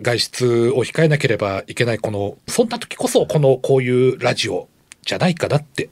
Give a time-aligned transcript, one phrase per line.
[0.00, 4.68] 外出を控えなければいけないこの、そんな時こそこのこういうラジオ
[5.02, 5.90] じゃないかなって、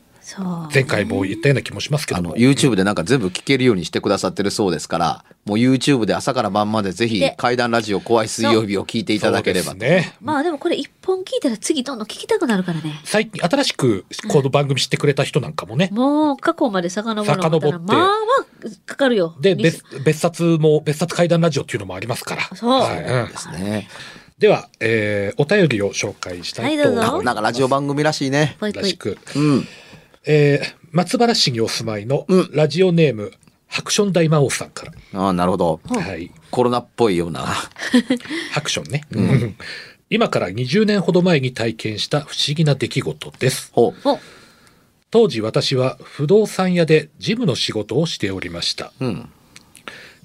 [0.73, 2.35] 前回も言ったような気もしますけあの。
[2.35, 10.15] YouTube でなんか全部聞けるようにしてくださってるそうですからもう YouTube で朝から晩までぜひで怪談ラジオ怖い水曜日を聞いていただければね。
[10.21, 13.01] まあでもこれ一本聞いたら次どんどん聞きたくなるからね。
[13.05, 15.91] 最近新しくこの番組知ってくれた人なんかもね。
[15.93, 18.17] もう過去まで遡る遡ってまあまあ
[18.85, 19.37] かかるよ。
[19.41, 22.57] で、別別冊も、別冊怪談ラジオっていうのもありますから。
[22.57, 23.89] そうはいうんですね
[24.39, 27.07] では、えーお便りを紹介したいと思います。
[27.07, 28.83] はいどうぞなんかラジオ番組らしいねぽいぽい。
[28.83, 29.19] らしく。
[29.35, 29.69] うん
[30.27, 33.31] えー松原市にお住まいのうんラジオネーム、
[33.67, 34.93] ハクション大魔王さんから。
[35.21, 36.31] ああなるほどうんはい。
[36.51, 37.41] コロナっぽいような
[38.53, 39.03] ハクションね。
[39.13, 39.57] うん
[40.09, 43.71] 今から20年ほど前に体験した不思議な出来事です。
[43.73, 44.19] ほうお、
[45.11, 48.93] 当時私は不動産屋で事務の仕事をしておりました。
[49.01, 49.29] うん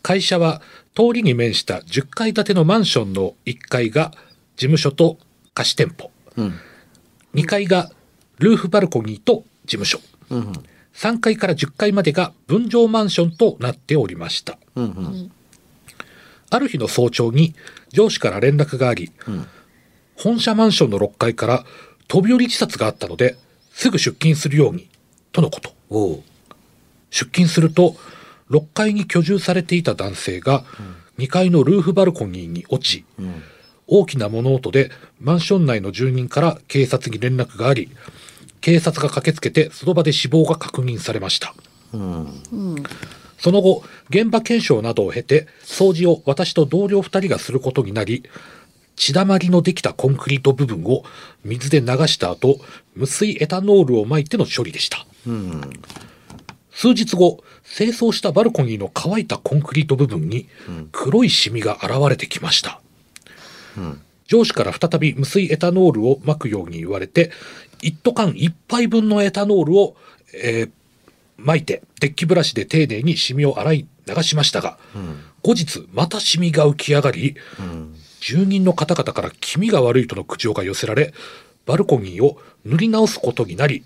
[0.03, 0.61] 会社は
[0.95, 4.11] 通りに面した10階建てのマンションの1階が
[4.55, 5.17] 事務所と
[5.53, 6.11] 貸し店舗。
[6.37, 6.53] うん
[7.35, 7.91] 2階が
[8.39, 9.99] ルーフバルコニーと事務所。
[10.29, 10.53] うん
[10.93, 14.57] 3階から10階までが分譲マンションとなっておりました。
[14.75, 15.31] うんうん
[16.49, 17.55] ある日の早朝に
[17.93, 19.47] 上司から連絡があり、ん
[20.15, 21.65] 本社マンションの6階から
[22.09, 23.37] 飛び降り自殺があったので、
[23.71, 24.89] すぐ出勤するように、
[25.31, 25.73] とのこと。
[27.09, 27.95] 出勤すると、
[28.49, 30.65] 6階に居住されていた男性が、
[31.17, 33.41] 2階のルーフバルコニーに落ち、うん
[33.87, 34.89] 大きな物音で
[35.19, 37.89] マンション内の住人から警察に連絡があり、
[38.61, 41.53] 警察が駆けつけてその場で死亡が確認されました。
[41.93, 42.27] うん。
[43.37, 48.23] その後、現場検証などを経て、掃除を私と同僚2人がすることになり、
[48.95, 51.03] 血だまりのできたコンクリート部分を
[51.43, 52.59] 水で流した後、
[52.95, 55.05] 無水エタノールを撒いての処理でした。
[55.25, 55.61] うん
[56.71, 60.47] 数日後、清掃したバルコニーの乾いたコンクリート部分に
[60.91, 62.79] 黒いシミが現れてきました。
[63.77, 67.31] うん上司から再び無水エタノールを撒くように言われて、
[67.81, 69.95] 一斗缶一杯分のエタノールを、
[70.33, 70.71] えー
[71.43, 74.77] 撒いて、デッキブラシで丁寧にシミを洗い流しましたが、
[75.41, 77.95] 後日またシミが浮き上がり、うん。
[78.19, 81.13] 住人の方々から気味が悪いとの口調が寄せられ、
[81.65, 83.83] バルコニーを塗り直すことになり、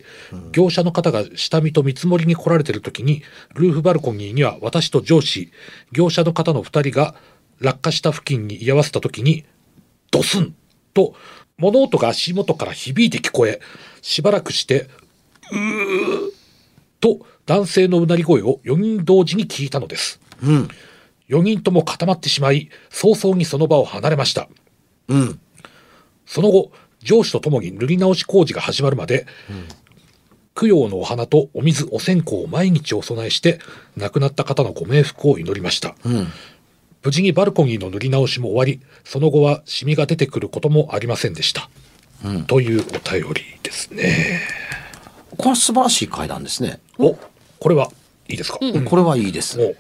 [0.52, 3.24] 業者の方が下見と見積もりに来られている時に、
[3.54, 5.52] ルーフバルコニーには私と上司、
[5.94, 7.16] 業者の方の二人が
[7.60, 9.46] 落下した付近に居合わせた時に、
[10.12, 10.54] ドスン
[10.94, 11.16] と
[11.58, 13.62] 物音が足元から響いて聞こえ、
[14.02, 14.90] しばらくして、
[15.52, 16.32] うー
[17.00, 20.20] と男性のうなり声を4人同時に聞いたのです。
[20.44, 20.68] うん
[21.30, 24.48] 4人とも固まってしまい、早々にその場を離れました。
[25.08, 25.40] うん
[26.26, 26.72] その後、
[27.02, 29.26] 上司とともに塗り直し工事が始まるまで、
[30.56, 33.60] 供養のお花とお水、お線香を毎日お供えして、
[33.96, 35.96] 亡くなった方のご冥福を祈りました。
[36.06, 36.28] うん
[37.06, 41.70] 無事にバルコニーの塗り直しも終わり、その後はシミが出てくることもありませんでした。
[42.26, 42.46] うん。
[42.46, 44.42] というお便りですね。
[45.38, 46.80] これは素晴らしい階段ですね。
[46.98, 47.16] お、
[47.60, 47.92] これは
[48.28, 48.86] いいですか、うん。
[48.86, 49.60] これはいいです。
[49.60, 49.76] もう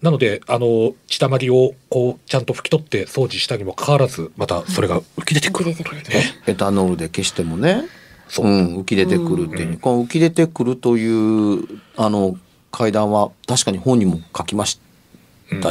[0.00, 5.74] なので、あの、血たまりをこう、ちゃんと拭き取って掃除したにもかかわらず、またそれが浮き出てくる。
[5.74, 6.02] というね。
[6.46, 7.84] エタノールで消してもね
[8.26, 8.46] そう。
[8.46, 11.64] うん、浮き出てくるっていう、この浮き出てくるという
[11.96, 12.38] あの
[12.70, 14.91] 階段は確かに本にも書きました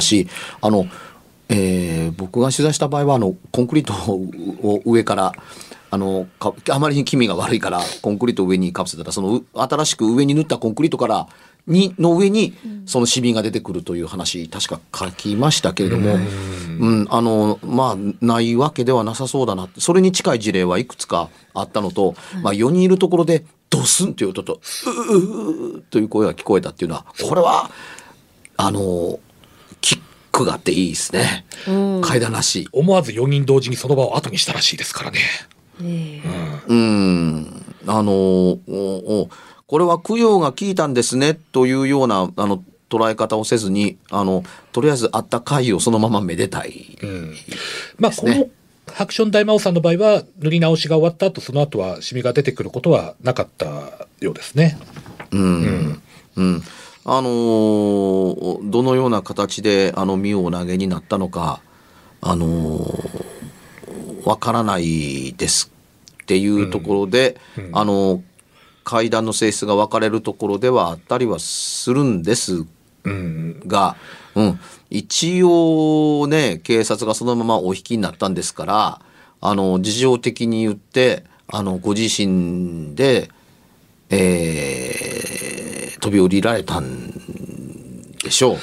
[0.01, 0.27] し、
[0.61, 0.85] あの、
[1.49, 3.93] えー僕が取材した場合はあのコンクリート
[4.67, 5.33] を上から
[5.89, 11.27] あのかあまりに気味が悪いからコンクリートを上にかぶせたらそのう新しく上に塗ったコンクリートから
[11.67, 12.55] にの上に
[12.85, 19.69] そのシミが出てくるという話確か書きましたけれども、うん、あのまあないわけではなさそうだな。
[19.77, 24.59] それに近い事例はいくつかあったのと、まあ4人いるところでドスンという音と
[25.11, 27.69] 「ううう」という声が聞こえたっていうのはこれは
[28.57, 29.30] あのキ
[30.31, 31.45] ックがあっていいですね、
[32.01, 32.69] 階段らしい。
[32.71, 35.19] 思わず4人同時にその場を後にしたらしいですからね。
[35.83, 36.29] ええ
[36.67, 37.65] うん。
[37.87, 39.29] あの、おお
[39.67, 44.43] これは供養が効いたんですね、というような、あの、捉え方をせずに、あの、
[44.73, 46.97] とりあえずあった回をそのままめでたい。
[47.01, 47.35] うん
[47.97, 48.49] まあ、この
[48.93, 53.65] ハクション大魔王さんの場合は塗り直しが終わった後その後はシミが出てくることはなかった
[54.19, 54.77] ようですね。
[55.31, 56.01] うん。
[56.35, 56.63] うん。
[57.03, 61.61] あのーどのような形で、あの、身をお投げになったのか、
[62.21, 63.41] あのー
[64.23, 65.71] わからないです
[66.21, 67.37] っていうところで、
[67.73, 68.21] あの、
[68.83, 72.65] 階段の性質が分かれるところではあったりはするんです
[73.03, 73.95] うん、が、
[74.35, 74.59] うん、
[74.91, 79.01] 一応ね、警察がそのままお引きになったんですから、
[79.41, 83.29] あの、事情的に言って、あの、ご自身で、
[84.11, 85.70] えー
[86.01, 87.11] 飛び降りられたん
[88.23, 88.57] でしょ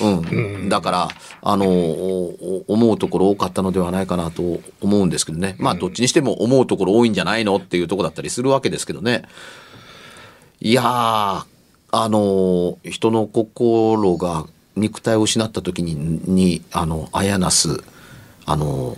[0.00, 0.04] う。
[0.06, 0.68] うん。
[0.68, 1.08] だから、
[1.42, 5.56] あの、思うところ多かったのではないかなと思うんですけどね。
[5.58, 9.24] まあ、どっちにしても思うところ多いんじゃないのっていうところだったりするわけですけどね。
[10.60, 11.44] いやー、
[11.90, 17.82] あの、人の心が肉体を失った時に、に、あの、あやなす、
[18.46, 18.96] あの、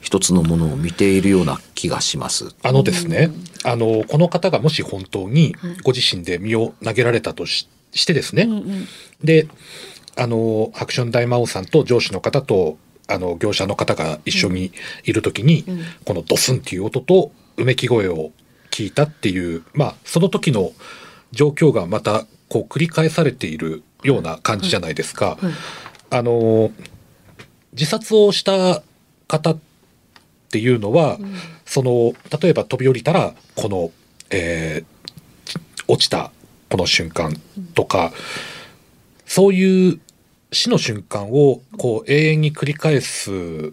[0.00, 2.54] 一つのものを見ているような気がします。
[2.62, 3.30] あのですね、
[3.64, 8.88] あのこの方がもし本当にご自身で身を投げられたとししてですね、うんうん。
[9.22, 9.48] で
[10.16, 14.72] あのハクション大魔王さんと上司の方とあの業者の方が一緒に
[15.04, 15.80] いる時に、うん。
[16.04, 18.30] このドスンっていう音とうめき声を
[18.70, 20.72] 聞いたっていうまあその時の
[21.32, 25.36] 状況がまたこう繰り返されているような感じじゃないですか。
[25.40, 25.52] はい。
[26.10, 26.70] あの
[27.72, 28.82] 自殺をした
[29.26, 29.67] 方って
[30.56, 31.18] いうのは、
[31.66, 33.90] その例えば飛び降りたらこの、
[34.30, 34.98] えー
[35.88, 36.30] 落ちた
[36.68, 37.34] この瞬間
[37.74, 38.12] とか、
[39.24, 40.00] そういう
[40.52, 43.72] 死の瞬間をこう永遠に繰り返す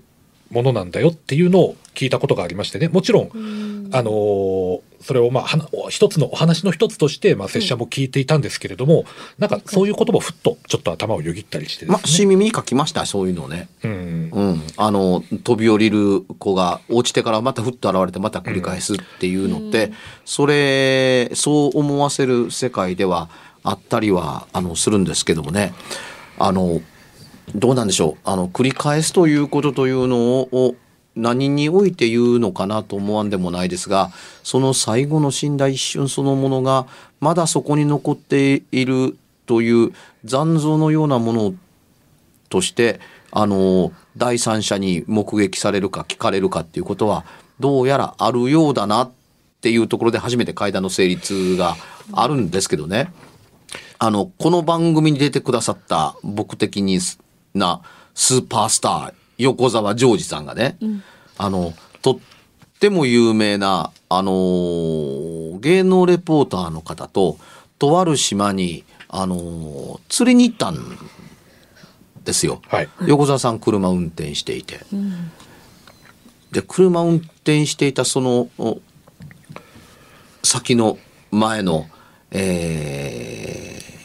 [0.49, 2.87] ものなんだよっていうのを聞いたことがありましてね。
[2.87, 9.05] もちろん、あのーそれをまあ一つのお話の一つとして、まあ、拙者も聞いていたんですけれども、
[9.37, 13.67] なんかそういう言葉をふっとちょっと頭をよぎったりしてですねまあ、新耳に書きました、そういうのをね。
[13.83, 14.61] うんうん。
[14.77, 19.91] あの、飛び降りる子が落ちてからまたふっと現れてまた繰り返すっていうのって、
[20.25, 23.29] それ、そう思わせる世界では
[23.63, 25.73] あったりは、あの、するんですけどもね。
[26.37, 26.81] あの、
[27.53, 28.17] どうなんでしょう。
[28.23, 30.75] あの、繰り返すということというのを、
[31.15, 34.11] 何において言うのかなと思わんでもないですが、
[34.43, 36.87] その最後の死んだ一瞬そのものが、
[37.19, 39.93] まだそこに残っているという
[40.25, 41.53] 残像のようなもの
[42.49, 42.99] として、
[43.31, 47.25] あの、第三者に目撃されるか聞かれるかっていうことは、
[47.59, 49.11] どうやらあるようだなっ
[49.61, 51.75] ていうところで初めて階段の成立が
[52.11, 53.11] あるんですけどね。
[53.97, 56.99] あの、この番組に出てくださった僕的に
[57.53, 57.81] な
[58.13, 60.77] スーパースター、横澤ジョージさんがね、
[61.37, 62.19] あの、とっ
[62.79, 67.37] ても有名な、あのー芸能レポーターの方と、
[67.79, 70.77] とある島に、あのー釣りに行ったん
[72.23, 72.61] ですよ。
[72.67, 74.79] はい横澤さん車運転していて。
[76.51, 78.79] で、車運転していたその、お
[80.43, 80.97] 先の
[81.31, 81.87] 前の、
[82.31, 83.95] えー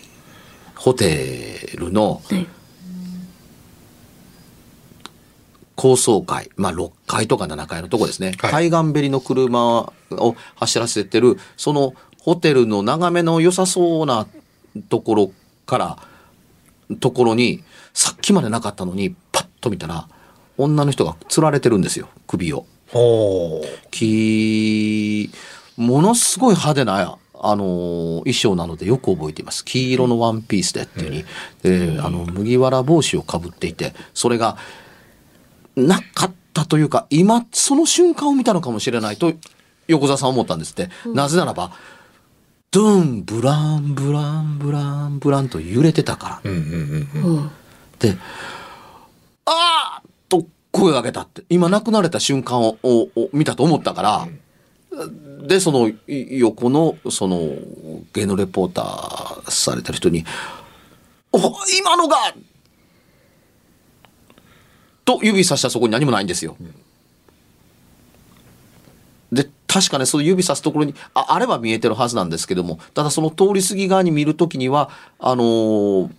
[0.76, 2.46] ホテルのはい
[5.80, 8.34] 高層階、まあ6階とか7階のとこですね。
[8.38, 8.68] はい。
[8.68, 14.26] 海岸べりの車を走らせてる、そのホテルの眺めの良さそうな
[14.90, 15.32] ところ
[15.64, 15.98] から、
[17.00, 20.06] ところに、さっきまでなかったのに、パッと見たら、
[20.58, 22.66] 女の人が吊られてるんですよ、首を。
[25.78, 29.64] ものすごい派手な、あのー衣装なのでよく覚えています。
[29.64, 31.24] 黄色のワンピースでっていうに、
[31.62, 34.58] であの麦わら帽子をかぶっていてそれが
[35.76, 39.32] なかったというか今その瞬間を見たのかもしれないと
[39.88, 41.72] 横澤さん思ったんですって、なぜならば
[42.70, 46.50] ドゥンブランブランブランブランと揺れてたから。
[46.50, 47.50] うんうんうんうん。
[47.98, 48.16] で、
[49.44, 51.42] ああと声を上げたって。
[51.48, 54.28] 今亡くなれた瞬間ををを見たと思ったから、
[55.48, 55.96] で、そのい
[56.38, 57.40] 横の、その、
[58.12, 60.24] 芸能レポーターされてる人に、
[61.32, 62.16] お今のが
[65.04, 66.56] と指さしたそこに何もないんですよ。
[69.32, 76.10] で、確かね、その指さすところに、あ、あれば見えてるはずなんですけども、ただその通り過ぎ側に見るときには、あのー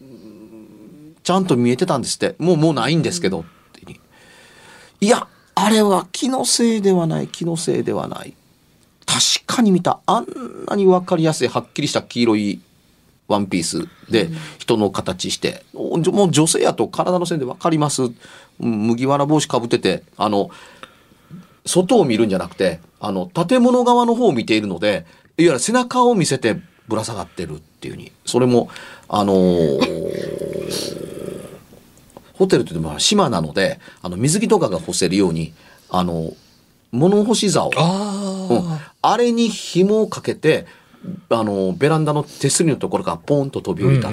[1.24, 2.36] ちゃんと見えてたんですって。
[2.40, 3.46] もう、もうないんですけど、
[5.00, 8.34] いや、あれは気のせいではない、気のせいではない。
[9.06, 10.00] 確かに見た。
[10.06, 10.28] あん
[10.68, 12.62] なにわかりやすい、はっきりした黄色い
[13.32, 18.04] ワンピースで人の形して、おもう女性やと体の線でわかります。
[18.04, 18.16] うん
[18.62, 20.52] 麦わら帽子かぶってて、あの、
[21.66, 25.04] 外を見るんじゃなくて、あの、建物側の方を見ているので、いわ
[25.38, 28.12] ゆる背中を見せてぶら下がってるっていうふうに。
[28.26, 28.70] それも、
[29.10, 31.02] あのー
[32.34, 35.54] ホテルというのは島なので、あの、水着とかが干せるように、
[35.92, 36.34] あの、
[36.92, 37.70] 物干し竿。
[37.78, 40.66] あうんあ、あれに紐をかけて、
[41.30, 44.10] あの、ベランダの手すりのところからポンと飛び降りた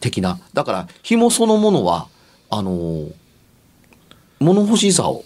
[0.00, 0.38] 的な。
[0.52, 2.08] だから、紐そのものは、
[2.50, 3.08] あの、
[4.38, 5.24] 物干し竿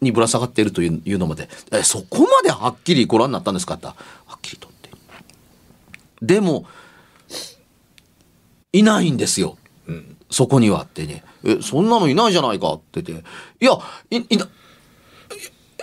[0.00, 3.94] にぶら下がっているといういうのまで、え、そこまではっきりご覧になったんですかっては
[4.36, 4.90] っきりとって。
[6.20, 6.66] でも、
[8.72, 9.56] いないんですよ。
[9.86, 11.22] うんそこにはってね。
[11.44, 13.24] え、そんなのいないじゃないかって言って。
[13.60, 13.78] いや、
[14.10, 14.48] い、いな、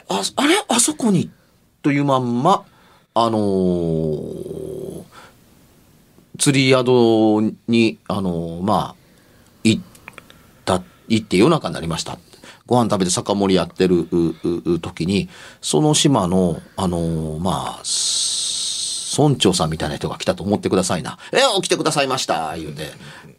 [0.10, 0.66] あ、あれ？
[0.68, 1.30] あそこに
[1.84, 2.66] というまんま、
[3.14, 4.60] あのー
[6.40, 6.88] 釣り宿
[7.68, 8.96] に、あのーまあ、
[9.64, 9.82] 行っ
[10.64, 12.18] た、行って夜中になりました。
[12.66, 14.08] ご飯食べて酒盛りやってる
[14.80, 15.28] 時に、
[15.62, 17.84] その島の、あのーまあ、
[19.18, 21.18] 村長さんみたいな人が来たと思ってくださいな。
[21.34, 22.92] え、起きてくださいました言うて。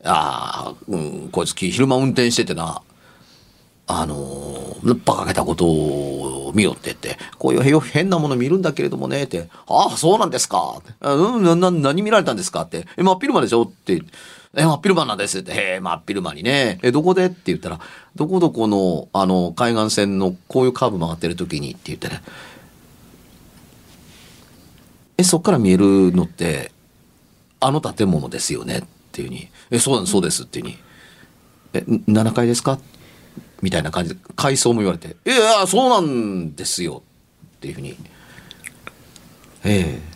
[0.05, 2.83] ああ、うん、こいつ昼間運転しててな、
[3.87, 10.83] あのー、バカげたことを見よってって、こういう変なもの見るんだけれどもね、って、ああ、そうなんですか。
[11.00, 14.02] うん、な、な何見られたんですかって、え、真っ昼間でしょって、
[14.54, 16.78] え、真っ昼間なんですって、へえ、真っ昼間にね。
[16.83, 17.80] え、どこでって言ったら、
[18.16, 22.23] どこどこの、あの、海岸線のこういうカーブ曲がってる時にって言ってね、
[25.19, 26.73] え、そっから見えるのって、
[27.61, 30.78] あの建物ですよねっていうふうに、え、そうなんです、そうですっていうふうに、
[31.75, 31.78] え、
[32.11, 32.78] 7階ですか
[33.62, 37.02] みたいな感じで、階層も言われて、いやそうなんですよ。
[37.57, 37.97] っていうふうに、
[39.64, 40.11] ええ。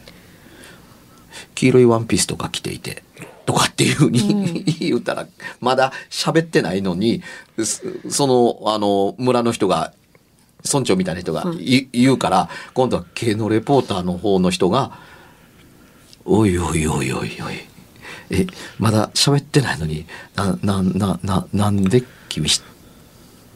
[1.55, 3.03] 黄色いワンピースとか着ていて、
[3.47, 5.27] とかっていうふうに、言ったら、
[5.61, 7.23] まだ喋ってないのに、
[7.63, 9.93] すその、あの、村の人が、
[10.65, 11.89] 村長みたいな人がい。
[11.93, 14.99] 言うから、今度は系のレポーターの方の人が、
[16.25, 17.55] おいおいおいおいおい、
[18.31, 18.47] え、
[18.79, 22.74] まだ喋ってないのに、な、な、な、な、なんで君知って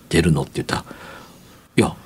[0.08, 0.84] 出るのって言ったら、
[1.76, 1.96] いや、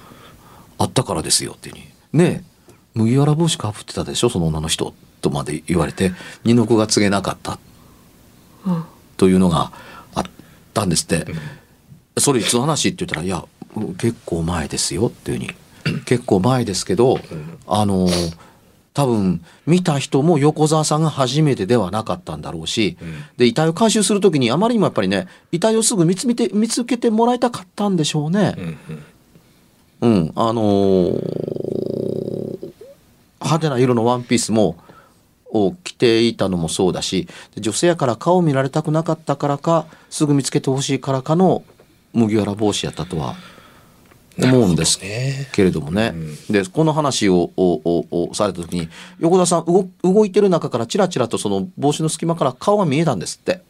[0.78, 1.85] あったからですよっていうに。
[2.12, 4.94] ねえ、麦わら帽子かぶってたでしょ、その女の人。
[5.23, 6.12] とまで言われて、
[6.44, 7.59] 二の子が告げなかった。
[8.66, 8.85] うん
[9.16, 9.71] というのが
[10.14, 10.25] あっ
[10.75, 11.26] たんですって。
[12.18, 13.44] それいつの話って言ったら、いや、
[13.99, 16.02] 結構前ですよっていうふうに。
[16.04, 17.21] 結構前ですけど、
[17.68, 18.09] あの、
[18.95, 22.99] 多分見た人も横澤さんが初めてではなかったんだろうし、
[23.37, 28.55] で、遺体を回収するときにあまりにもやっぱりね、遺体をすぐ見つ見て、見つけてもらいたかったんでしょうね。
[28.59, 28.79] うん
[30.03, 30.15] うん。
[30.15, 31.73] うん、あのー
[33.43, 34.77] 派手な色のワンピースも、
[35.55, 41.63] を着ていたのもそうだし、で女性やから顔を見られたくなかったからか、すぐ見つけてほしいからかの
[42.15, 43.37] 麦わら帽子やったとは
[44.39, 45.49] 思うんですね。
[45.53, 46.15] けれどもね。
[46.49, 53.62] で、この話をおおおされた時に、横田さん動動いてる中からチラチラとその帽子の隙間から顔が見えたんですって。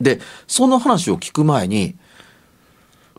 [0.00, 1.96] で、その話を聞く前に、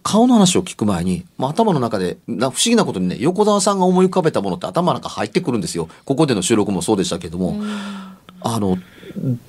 [0.04, 5.90] 顔の話を聞く前に、まあ、頭の中で、な不思議なことにね、横澤さんが思い浮かべたものって頭の中入ってくるんですよ。
[6.06, 7.60] ここでの収録もそうでしたけども、
[8.42, 8.78] あの、
[9.18, 9.40] うん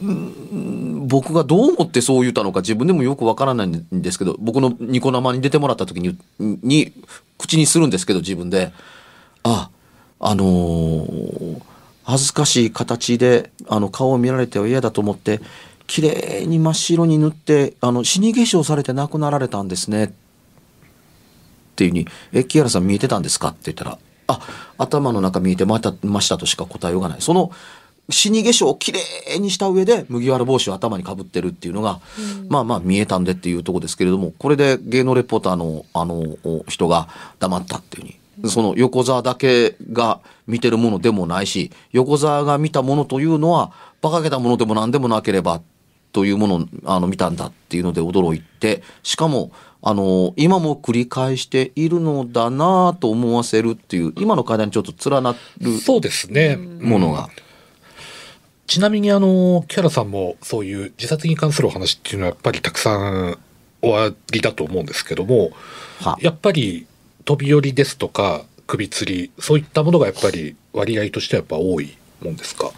[0.00, 6.92] 僕がどう思ってそう言ったのか自分でもよくわからないんですけど、僕のニコ生に出てもらった時に、に、
[7.38, 8.72] 口にするんですけど、自分で、
[9.42, 9.70] あ、
[10.18, 11.62] あのー
[12.02, 15.40] 恥ずかしい形で、あの、顔を見られては嫌だと思って、
[15.86, 20.04] 綺麗に真っ白に塗って、あの、死に化粧されて亡くなられたんですね。
[20.06, 20.10] っ
[21.76, 23.48] ていうふうに、え、木原さん見えてたんですか？
[23.48, 24.40] って言ったら、あ、
[24.76, 27.20] 頭の中見えてまたましたとしか答えようがない。
[27.20, 27.52] その、
[28.10, 29.00] 死に化粧をきれ
[29.36, 32.00] いにした上で麦わら帽子を頭にかぶってるっていうのが、
[32.48, 36.14] まあまあ見えたんでっていうところですけれども、これで芸能レポーターのあの
[36.44, 38.20] お人が黙ったっていうふうに。
[38.48, 45.60] その横澤だけが見てるものでもないし、横澤が見たものというのは、馬鹿げたものでも何でもなければ、
[46.12, 49.52] というものをあの見たんだっていうので驚いて、しかも、
[49.82, 56.56] あの、今も繰り返しているのだなと思わせるっていう、今の会談にちょっと連なるそうですね。
[56.56, 57.28] ものが。
[58.70, 63.36] ちなみにあの、キャラさんもそういう自殺に関するお話っていうのはやっぱりたくさん
[63.82, 65.50] 終わりだと思うんですけども、
[65.98, 66.86] はやっぱり
[67.24, 72.70] 飛び降りですとか首吊りそういったものがやっぱり割合としてはやっぱ多いもんですか？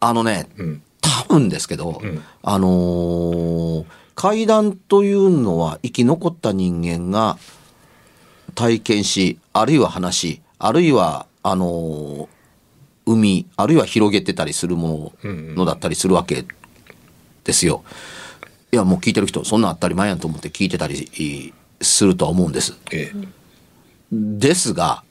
[0.00, 0.82] あのね、うん。
[1.02, 3.84] 多分ですけど、うんあのー
[4.14, 7.36] 階段というのは生き残った人間が
[8.54, 12.35] 体験し、あるいは話し、あるいは、あのー
[13.06, 16.44] 生み、あるいは広げてたりするもうんのだったりするわけ
[17.44, 17.84] ですよ。
[18.72, 22.76] いや、もう聞いてる人、そんなん当たり前やんと思って聞いてたりするとは思うんです。
[22.92, 23.36] ええ
[24.12, 25.02] ですが、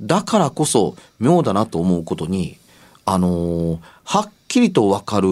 [0.00, 2.58] だからこそ妙だなと思うことに、
[3.04, 5.28] あのーはっきりとわかる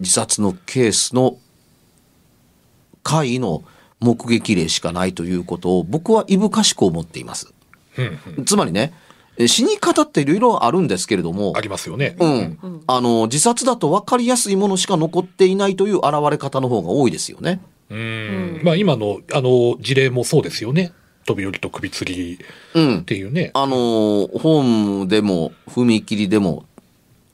[0.00, 1.38] 自殺のケースの
[3.02, 3.62] 回の
[4.00, 7.52] 目撃例しかないということを僕はいぶかしく思っています。
[7.96, 9.09] うんつまりね、え
[9.48, 12.16] 死に方っていろいろあるんですけれどもあ、りますよね。
[12.18, 17.60] うん、あの自殺だと分かりやすいものしか残っていないという現れ方の方が多いですよね。
[17.90, 20.92] うんまあ今のあの事例もそうですよね。
[21.26, 22.38] 飛び降りと首吊り
[22.74, 23.02] うんっ。
[23.02, 23.50] ていうね。
[23.54, 26.64] あのーホームでも踏切でも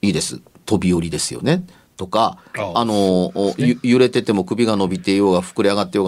[0.02, 0.40] いいです。
[0.64, 1.64] 飛び降りですよね。
[1.96, 6.06] とか、ああのーゆ揺れてても首が伸びていようが膨れ上がっていよう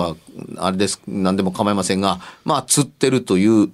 [0.56, 3.70] が、あれです、何でも構いませんが、まあ、釣ってるという、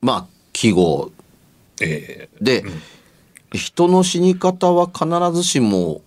[0.00, 1.10] まあ、記号
[1.80, 2.64] えで、
[3.52, 6.02] 人の死に方は必ずしも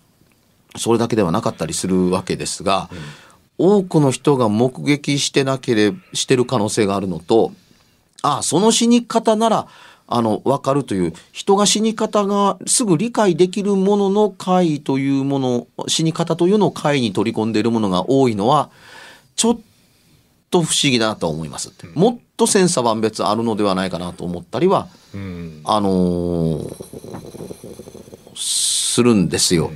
[0.76, 2.88] それだけではなかったりするわけですが、
[3.58, 7.52] 多くの人が目撃してなければしてる可能性があるのと
[8.22, 9.68] ああその死に方なら
[10.08, 18.70] あの分かるという人が死に方がすぐ理解できるものの回というもの死に方というのを回に取り込んでいるものが多いのは
[19.34, 19.60] ちょっ
[20.50, 21.72] と不思議だなと思います。
[21.94, 25.60] もっと千差万別あるのではないかなと思ったりはえうん。
[25.64, 27.56] あのー
[28.96, 29.70] するんですよ。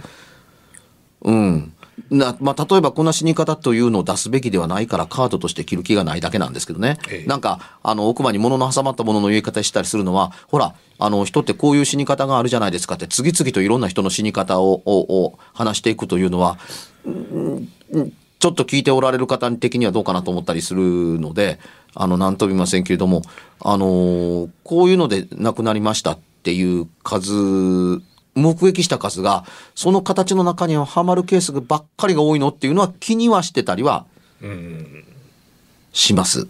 [1.23, 1.75] うん。
[2.11, 6.97] な、まあ、例えばこんな死に方というのを出すべきではないからカードとして切る気がないだけなんですけどね。
[7.11, 16.59] ええなんか、あの、奥歯に物の挟まったものの言い方したりするのは、ほら、あの、人ってこういう死に方があるじゃないですかって、次々といろんな人の死に方を、を、を話していくというのは、
[18.41, 21.61] ちょっと聞いておられる方的にはどうかなと思ったりするので、
[21.95, 23.23] あの、なんとも言いませんけれども、
[23.61, 27.33] あのーこういうので亡くなりましたっていう数、
[28.35, 34.07] 目撃した数が、その形の中にははまるケースばっかりが多いのっていうのは気にはしてたりは
[34.41, 35.05] うん。
[35.93, 36.49] します。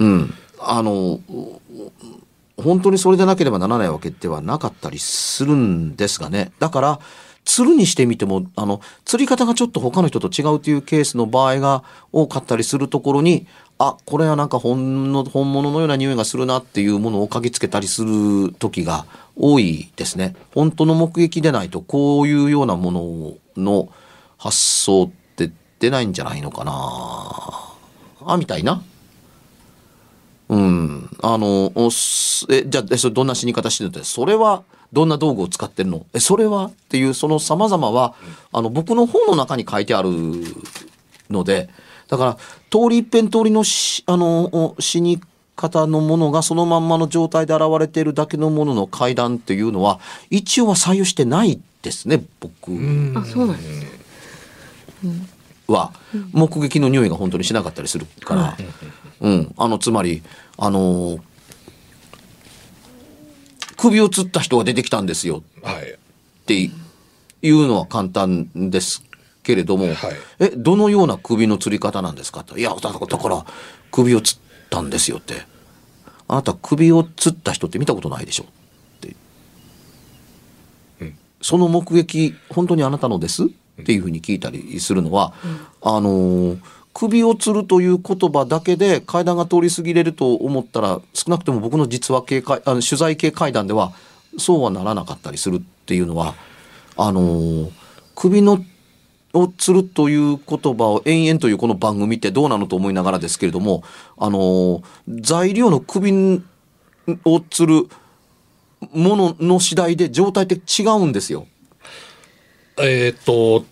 [0.00, 0.34] うん。
[0.58, 1.20] あの、
[2.56, 6.52] 本当にそれでなければならないわけではなかったりするんですがね。
[6.58, 7.00] だから、
[7.44, 13.46] 釣るにしてみても、あの、釣り方がちょっと他の人と違うというケースの場合が多かったりするところに、
[13.78, 19.04] あ、これはなんか本の本物のような匂いがするなっていうものを嗅ぎつけたりする時が
[19.36, 20.36] 多いですね。
[20.54, 23.88] 本当の目撃でないと、こういうようなものの
[24.38, 26.72] 発想って出ないんじゃないのかな。
[28.26, 28.82] あ、みたいな。
[30.54, 31.10] うん。
[31.22, 31.72] あの、
[32.50, 34.62] え、じゃあ、えそれどんな死に方してるのって、それは、
[34.92, 36.06] どんな道具を使ってるの？
[36.12, 36.66] え、それは？
[36.66, 38.14] っていう、その様々は、
[38.52, 40.10] あの、僕の本の中に書いてある
[41.30, 41.68] ので、
[42.08, 42.36] だから、
[42.70, 45.20] 通り一遍通りのし、あの、お死に
[45.56, 49.98] 方のものがそのまんまの状態で現れているだけのものの階段っていうのは、
[50.30, 52.72] 一応は採用してないですね、僕。
[53.16, 53.80] あ、そうなんです。
[55.02, 55.28] ね。
[55.66, 55.92] は
[56.32, 58.56] 目撃の匂いが本当にしなかったりするから、
[59.20, 60.22] うん、あのつまり
[60.58, 61.20] あのー
[63.76, 65.42] 首を吊った人が出てきたんですよ。
[65.62, 65.92] はい。
[65.92, 65.96] っ
[66.46, 66.70] てい
[67.50, 69.04] うのは簡単です
[69.42, 69.96] けれども、はい。
[70.38, 72.44] えどのような首の吊り方なんですか？
[72.44, 72.56] と。
[72.56, 73.44] いやだだから
[73.90, 74.40] 首を吊っ
[74.70, 75.42] たんですよって。
[76.28, 78.44] あなた首を吊った人って見たことないでしょ？
[78.44, 78.46] っ
[79.00, 79.16] て、
[81.02, 81.18] うん。
[81.42, 83.44] その目撃本当にあなたのです？
[83.44, 83.48] っ
[83.84, 85.34] ていうふうに聞いたりするのは、
[85.82, 86.58] あのー
[86.94, 93.92] 首を吊るという言葉だけで階段が通り過ぎれると思ったら少なくとも僕の実話系あの取材系階段では
[94.38, 96.34] そうはならなかったりするっていうのは
[96.96, 97.70] あのー
[98.16, 98.64] 首の
[99.32, 103.82] を吊るという言葉を延々というこの番組ってどうなのと思いながらですけれども
[104.16, 104.82] あのー
[105.20, 106.12] 材料の首
[107.24, 107.88] を吊る
[108.92, 111.48] ものの次第で状態って違うんですよ。
[112.78, 113.64] えっ、と、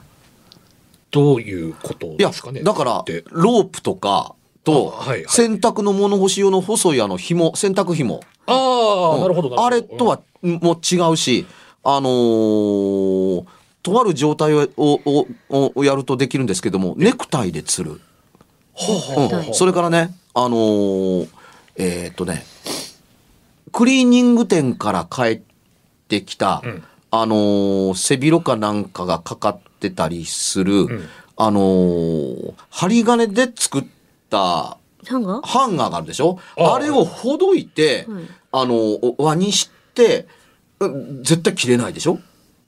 [1.12, 2.62] どういうことですかね。
[2.62, 4.94] だからでロープとかと
[5.28, 8.22] 洗濯の物干し用の細いあの紐洗濯紐。
[8.46, 9.64] あなるほど。
[9.64, 11.46] あれとはもう違うし
[11.84, 13.46] あのー
[13.82, 17.94] とある状態ををををやるとできるんですけどもネクタイで吊る、う
[19.50, 21.28] ん、それからねあのー
[21.76, 22.44] えーっとね
[23.72, 25.40] クリーニング店から帰っ
[26.08, 26.84] てきた、うん。
[27.10, 31.08] あのー背広かなんかがかかってたりする、ん。
[31.36, 33.84] あのー針金で作っ
[34.30, 36.38] たハンガーハンガーがあるでしょ？
[36.56, 36.78] ああ。
[36.78, 38.24] れをほどいて、はい。
[38.52, 40.26] あのー輪にして、
[40.80, 42.18] うん絶対切れないでしょ？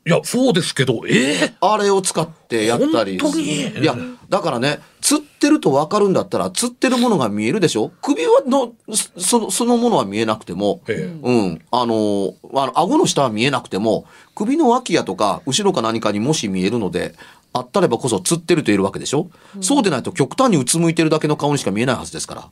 [0.06, 3.18] いや、そうですけど、ええあれを使ってやったり。
[3.18, 3.68] 本当に？
[3.68, 3.96] いや、
[4.28, 7.90] だからね、釣ってると分かるんだったら、釣ってるものが見えるでしょ？
[8.02, 8.74] 首はの、
[9.16, 11.62] その、そのものは見えなくても、ええうん。
[11.70, 17.14] あの、あの、顎の下は見えなくても、首の脇やとか、後ろか何かにもし見えるので、
[17.54, 19.30] あったればこそ釣ってると言えるわけでしょ、
[19.62, 22.48] そうでないと極端にうつむいてるだけの顔にしか見えないはずですから。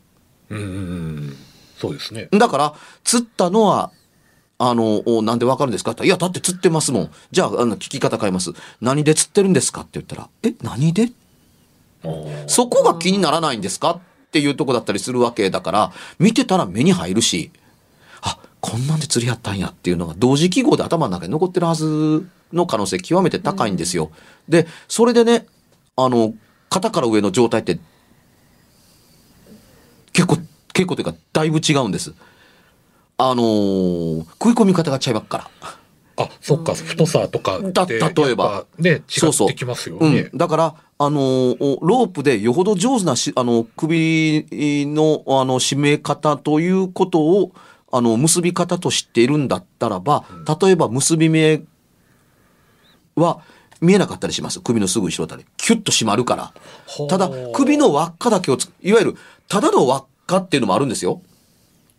[0.51, 1.37] うんうんうん。
[1.77, 2.29] そうですね。
[2.31, 3.91] だから、釣ったのは、
[4.65, 5.91] あの、おなんでわかるんですか？
[5.91, 7.11] って言ったらいや、だって釣ってますもん。
[7.33, 8.53] じゃあ、あの、聞き方変えます。
[8.81, 9.81] 何で釣ってるんですか？
[9.81, 11.11] って言ったら、え、何で？
[12.47, 13.91] そこが気にならないんですか？
[13.91, 17.51] っていうとこだったりするわけだから、見てたら目に入るし、
[18.21, 24.13] あ、こんなんで釣りやったんやっていうのが同時記号で頭の中に残ってるはずの可能性極めて高いんですよ。
[24.49, 25.47] で、それでね、
[25.97, 26.35] あの、
[26.71, 27.81] 肩から上の状態って、
[30.13, 30.39] 結構、
[30.73, 32.15] 結構というか、だいぶ違うんです。
[33.31, 35.51] あのー食い込み方がちゃいばっから。
[36.17, 40.29] あ、そっか、太さとかだ例えばね、違そうそうってきますよね。
[40.33, 44.47] うん、だから、あのロープでよほど上手なし、あの、首
[44.87, 47.53] の、あの、締め方ということを、
[47.91, 50.25] あの、結び方と知っているんだったらば、
[50.61, 51.63] 例えば結び目
[53.17, 53.41] は
[53.81, 54.61] 見えなかったりします。
[54.61, 55.45] 首のすぐ後ろあたり。
[55.57, 56.53] キュッと締まるから。
[57.09, 59.17] ただ、首の輪っかだけをつ、いわゆる、
[59.49, 61.23] ただの輪っかっていうのもあるんですよ。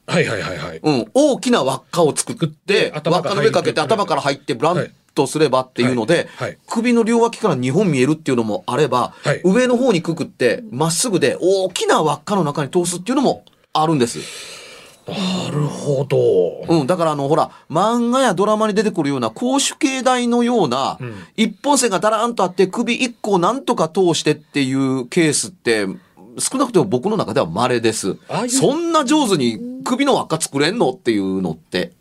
[0.06, 0.80] はいはいはいはい。
[0.84, 6.50] うん、大きな輪っかを作って、輪っかの上かけて頭から入ってブランとすればっていうので、はい。
[6.50, 6.58] はい。
[6.68, 9.42] 首の両脇から2本見えるっていうのもあれば、はい。
[9.44, 14.20] 上の方にくくってまっすぐで大きな輪っかの中に通すっていうのもあるんです。
[15.08, 16.18] なるほど。
[16.68, 21.14] うん、だからあの、ほら、漫画やドラマに出てくるような公主形台のような、ん。
[21.36, 25.88] 一本線がだらーんとあって首一個をなんとか通してっていうケースって、
[26.40, 28.18] 少なくとも僕の中では稀です。
[28.50, 31.92] そんな上手に首の輪っか作れんのっていうのって。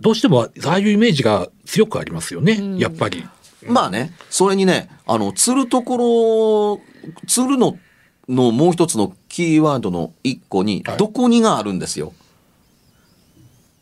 [0.00, 3.26] どうしても、ああいうイメージが強くありますよね、やっぱり。
[3.66, 7.78] まあね、それにね、あの、釣るところ、釣るの、
[8.28, 12.14] のもう一つのキーワードの一個にはい、どこにがあるんですよ。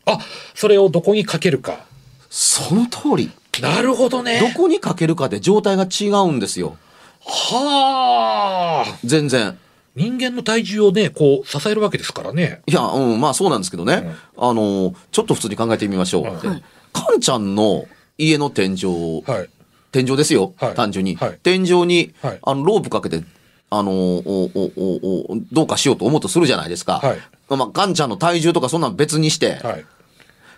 [0.05, 0.19] あ、
[0.55, 1.85] それをどこにかけるか。
[2.29, 3.31] その通り。
[3.61, 4.53] なるほどどね。
[4.55, 6.77] こにかけるかで状態が違うんですよ。
[7.25, 8.99] はあ。
[9.03, 9.57] 全然。
[9.95, 12.61] 人間の体重をね、こう、支えるわけですからね。
[12.67, 14.13] いや、うん、まあそうなんですけどね。
[14.37, 16.23] あの、ちょっと普通に考えてみましょう。
[16.23, 17.85] はいでカンちゃんの
[18.17, 19.49] 家の天井、はい。
[19.91, 20.53] 天井ですよ。
[20.57, 21.15] はい単純に。
[21.15, 23.23] はい天井に、はいあの、ロープかけて、
[23.69, 26.99] あの、おおおおどうかしようと思うとするじゃないですか。
[26.99, 29.85] はいまあ、カンちゃんの体重とかそんなん別にして、はい。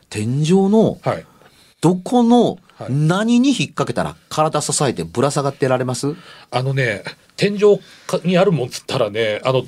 [0.10, 1.26] 天井のはい。
[1.82, 6.16] どこのはい何に引っ掛けたら体支えてぶら下がってられます？
[6.50, 7.04] あのね、
[7.36, 9.64] 天井かにあるもんつったらね、あの、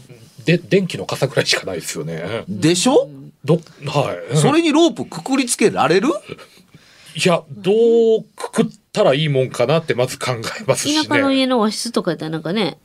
[0.46, 2.44] で、電気の傘くらいしかないですよね。
[2.48, 3.10] でしょ？
[3.46, 4.38] ど、はい。
[4.38, 6.10] それにロープくくりつけられる？
[7.16, 11.36] いや、どうくくったらいいもんかなってまず考えますし田舎のね。
[11.36, 12.80] 家の和室とかやったらなんかね、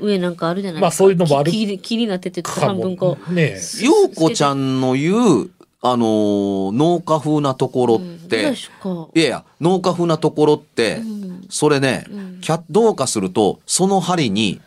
[0.00, 1.04] 上なんかあるじゃないですか。
[1.04, 3.32] まあそういうのもある木木木になってて、半分こう。
[3.32, 9.08] ねようこちゃんの言う、あのー農家風なところって、確か。
[9.14, 11.00] いやいや、農家風なところって、
[11.48, 12.04] それね、
[12.40, 14.60] キャどうかすると、その針に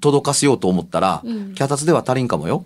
[0.00, 1.22] 届かせようと思ったら、
[1.54, 2.64] 脚立では足りんかもよ。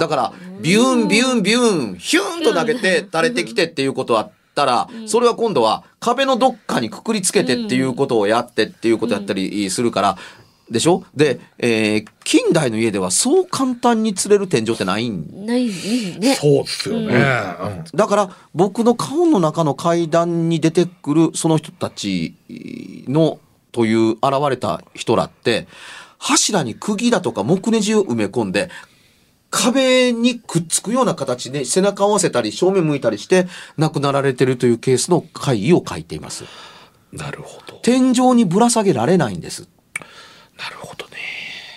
[0.00, 10.18] だから、ビューン、ビューン、ビューン、ヒューンと投げて、垂れてきてっていうことはあったら、それは今度は壁のどっかにくくりつけてっていうことをやってっていうことやったりするから、
[10.70, 11.04] でしょ？
[11.14, 15.66] で、えー近代の家ではそう簡単に釣れる天井ってないんない
[16.18, 16.34] ね。
[16.34, 17.14] そうですよね。
[17.14, 22.34] うんだから僕の顔の中の階段に出てくるその人たち
[23.06, 23.38] の
[23.70, 25.68] という現れた人らって
[26.18, 28.70] 柱に釘だとか木ネジを埋め込んで
[29.50, 36.44] 壁にくっつくような形で背中を合わせたり正面向いたりして亡くなられてるというケースの会議を書いています。
[37.12, 37.78] なるほど。
[37.82, 39.68] 天井にぶら下げられないんです。
[40.58, 41.12] なるほどね。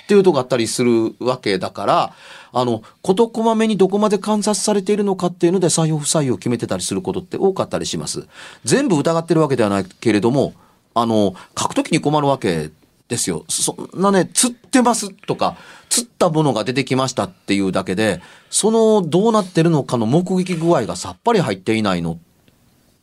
[0.03, 2.13] っていうとこがあったりするわけだから、
[2.51, 8.27] あの、事こまめにどこまで観察されているのかっていうので採用不採用を決めてたりすることって多かったりします。
[8.63, 10.53] 全部疑ってるわけではないけれども、
[10.95, 12.71] あの、書くときに困るわけ
[13.07, 13.45] ですよ。
[13.49, 15.57] そんなね、釣ってますとか、
[15.89, 22.17] 釣ったものが出てきましたっていうだけで、そのどうなってるのかの目撃具合がさっぱり入っていないのっ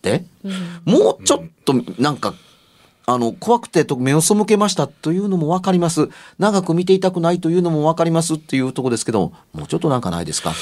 [0.03, 0.25] て、
[0.85, 2.35] もうちょっとなんか
[3.09, 6.09] あの、怖くて目を背けましたというのもわかります。
[6.39, 10.51] 長く見ていたくないというのもわかりますっていうとこですけど、もうちょっとなんかないですか？
[10.51, 10.55] っ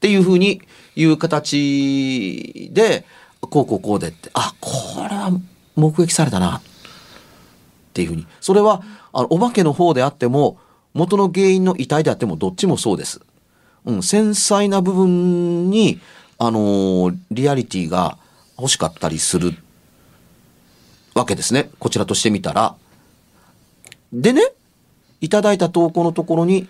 [0.00, 0.62] ていうふうに
[0.96, 3.04] いう形で、
[3.40, 4.70] こうこうこうでって、あ、こ
[5.08, 5.30] れは
[5.76, 6.56] 目撃されたな。
[6.56, 6.62] っ
[7.92, 8.26] ていうふうに。
[8.40, 10.58] それは、あの、お化けの方であっても、
[10.94, 13.20] 元の原因の遺体であっても、どっちもそうです。
[13.84, 16.00] うん、繊細な部分に、
[16.38, 18.16] あのーリアリティが
[18.56, 19.54] 欲しかったりする
[21.18, 21.70] わけですね。
[21.78, 22.74] こちらとしてみたら。
[24.12, 24.42] でね、
[25.20, 26.68] いただいた投稿のところに、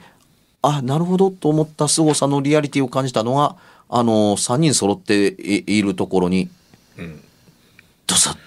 [0.63, 3.57] あ、なるほどと思った凄さのリアリティを感じたのが、
[3.89, 6.49] あの、3人揃っているところに、
[8.07, 8.39] ドサッ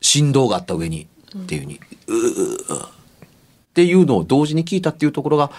[0.00, 1.06] 振動があった上に
[1.38, 2.90] っていうふうに、うーっ
[3.74, 5.50] ていうのを同時に聞いたっていうところが、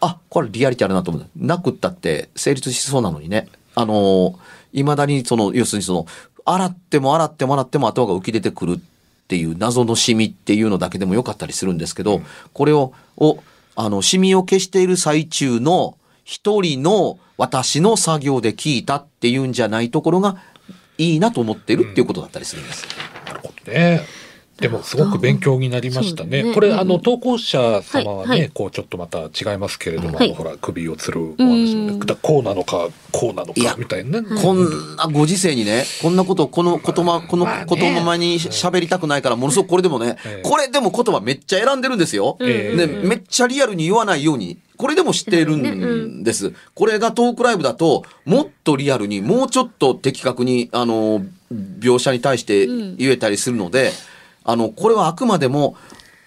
[0.00, 1.28] あ、これリアリティあるなと思った。
[1.36, 3.48] なくったって成立しそうなのにね。
[3.74, 4.38] あの
[4.72, 6.06] いまだにその、要するにその、
[6.52, 8.80] 洗っても洗っても洗っても頭が浮き出てくるっ
[9.28, 12.22] ていう謎のシミっていうのだけでもよかったりするんですけど、
[12.54, 13.42] これを、を、
[13.76, 20.38] あの、シミを消している最中の一人の私の作業で聞いたっていうんじゃないところが
[20.96, 22.86] いいなと思ってるっていうことだったりするんです。
[23.26, 24.00] なるほどね。
[24.60, 26.42] でもすごく勉強になりましたね。
[26.42, 26.54] ね。
[26.54, 28.50] これ、うんあの投稿者様はね、はいはい。
[28.50, 30.34] こうちょっとまた違いますけれども、はい。
[30.34, 34.28] ほら首をつるお話だこうなのかこうなのいやかみたいなね。
[34.42, 37.66] こんなご時世にね、こんなこと、この言葉、このまあね。
[37.68, 42.36] 言葉に喋りたくないから、ものすごくこれでもねええ、これでも言葉めっちゃ選んでるんですよ。
[42.40, 42.86] ええ。
[42.86, 46.52] ね、めっちゃリアルに言わないように、これでも知っているんです。
[46.74, 53.92] これがトークライブだと、もっとリアルに、もうちょっと的確に、あの、描写に対して言えたりするので、
[54.48, 55.76] あの、これはあくまでも、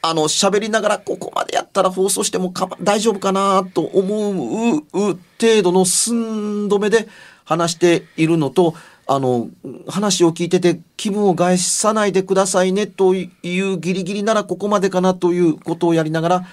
[0.04, 7.08] あの、喋りながらここまでやったら放送してもか大丈夫かなと思う程度の寸止めで
[7.46, 8.76] 話しているのと、
[9.08, 9.50] あの、
[9.88, 16.48] 話を聞いてて気分を害さないでくださいねというギリギリならここまでかなということをやりながら、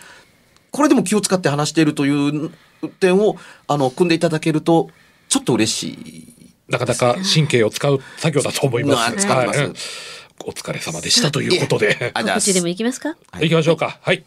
[0.71, 2.51] これでも気を使って話しているという
[2.99, 4.89] 点を、あの、組んでいただけると、
[5.29, 6.35] ちょっと嬉しい。
[6.71, 9.15] なかなか神経を使う作業だと思います。
[9.15, 9.73] な使ってますはい
[10.45, 11.89] お疲れ様でしたということで。
[11.89, 13.17] ありがとうございます告知でも行きますか？
[13.41, 13.99] 行きましょうか。
[14.03, 14.25] はい。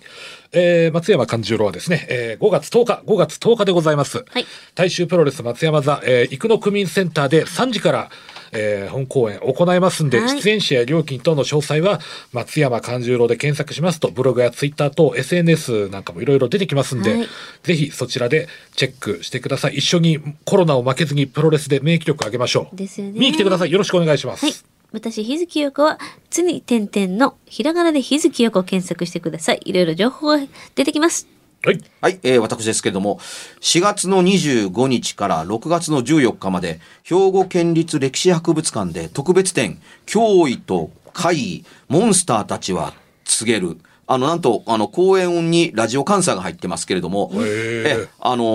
[0.53, 4.25] えー、松山勘十郎はですね、えー、5月10日、5月10日でございます。
[4.29, 4.45] はい
[4.75, 8.09] 大衆プロレス松山座、えー、生野区民センターで3時から、
[8.51, 12.01] えー、本公演行いますんで、はい出演者や料金等の詳細は、
[12.33, 17.27] 松山勘十郎で検索しますと、ブログやツイッター等、SNS なんかもいろいろ出てきますんで、はい
[17.63, 19.75] ぜひそちらでチェックしてください。
[19.75, 22.75] 一緒にコロナを負けずにプロレスで免疫力上げましょう。
[22.75, 23.71] ですよね見に来てください。
[23.71, 24.45] よろしくお願いします。
[24.45, 24.70] はい。
[24.93, 25.99] 私、日月陽子は、
[26.29, 29.61] つに点々のひらがなで日月陽子を検索してください。
[29.63, 30.39] いろいろ情報が
[30.75, 31.27] 出てきます。
[31.63, 31.81] はい。
[32.01, 33.17] はい、えー私ですけれども、
[33.61, 43.77] 4月の25日から6月の14日まで、兵庫県立歴史博物館で特別展、脅威と怪異、モンスターたちは告げる。
[44.13, 48.47] あの、なんと、あの、公演にラジオ監査が入ってますけれども、え、あのー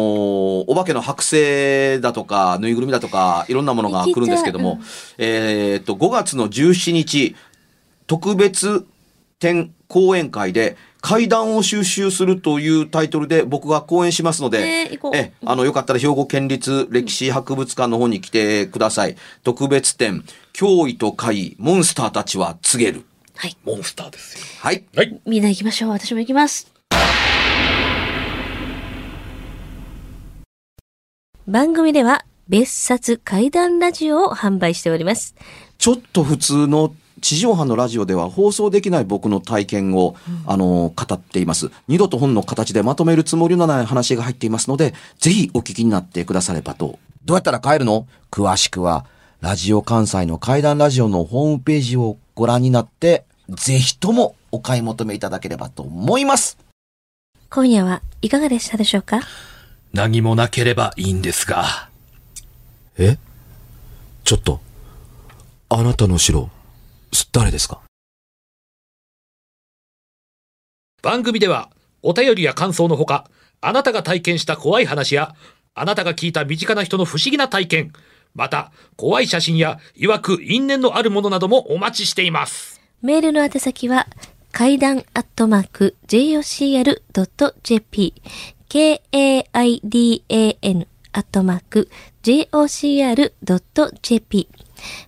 [0.69, 4.81] お化けの剥製だとか、ぬいぐるみだとか、いろんなものが来るんですけども、
[5.17, 7.37] えーっと、5月の17日、
[8.07, 8.85] 特別
[9.39, 19.17] 展講演会で階段を収集するというタイトルで僕が講演しますので、ねえ行こうえあのよかったら兵庫県立歴史博物館の方に来てください。
[19.43, 23.06] 特別展、脅威と怪異、モンスターたちは告げる。
[23.39, 23.57] はい。
[23.65, 24.45] モンスターですよ。
[24.63, 24.85] はい。
[24.97, 25.21] はい。
[25.27, 25.91] みんな行きましょう。
[25.91, 26.73] 私も行きます。
[31.47, 35.35] 番組では、別冊怪談ラジオを販売しております。
[35.77, 41.71] ちょっと普通の地上波のラジオでは放送できない僕の体験を、あの、語っています。
[41.89, 46.99] 二度と本の形でまとめるつもりのない話が入っていますので、ぜひお聞きになってくださればと。
[47.25, 48.07] どうやったら帰るの？
[48.31, 49.05] 詳しくは、
[49.41, 56.59] ラジオ関西の怪談ラジオのホームページをご覧になって、ぜひともお買い求めいただければと思います。
[57.49, 59.21] 今夜はいかがでしたでしょうか？
[59.95, 61.89] 何もなければいいんですが。
[62.99, 63.17] え？
[64.23, 64.61] ちょっと、
[65.71, 66.51] あなたの城、
[67.33, 67.81] 誰ですか？
[71.03, 71.71] 番組では
[72.03, 73.31] お便りや感想のほか
[73.63, 75.35] あなたが体験した怖い話や
[75.75, 77.93] あなたが聞いた身近な人の不思議な体験
[78.37, 84.07] また怖い写真や曰く因縁のあるものなどもお待ちしていますメールの宛先は、
[84.53, 88.15] 階段アットマーク、jocr.jp、
[88.69, 89.87] k-a-i-d-a-n
[91.13, 91.91] アットマーク、
[92.23, 93.29] jocr.jp。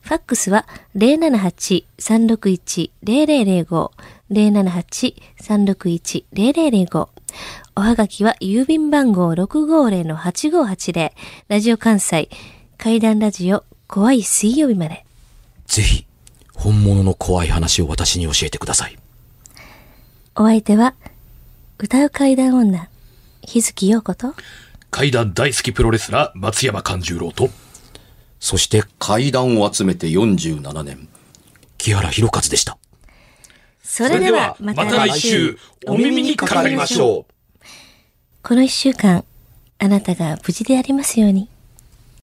[0.03, 3.91] ファックスは078-361-0005、
[4.31, 7.09] 078-361-0005。
[7.75, 11.13] おはがきは郵便番号650-8580、
[11.49, 12.29] ラジオ関西、
[12.79, 15.05] 階段ラジオ、怖い水曜日まで。
[15.67, 16.07] ぜひ、
[16.55, 18.97] 本物の怖い話を私に教えてください。
[20.37, 20.95] お相手は、
[21.81, 22.89] 歌う階段女、
[23.43, 24.33] 日月陽子と、
[24.93, 27.51] 怪談大好きプロレスラー松山勘十郎と
[28.39, 31.09] そして階段を集めて47年、
[31.79, 32.79] 木原博一でした。
[33.83, 37.67] それではまた来週お耳にかかりましょう。
[38.45, 39.25] この一週間、
[39.81, 41.51] あなたが無事でありますように。